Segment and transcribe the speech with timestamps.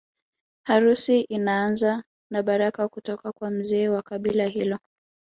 [0.67, 4.79] Harusi inaanza na baraka kutoka kwa mzee wa kabila hilo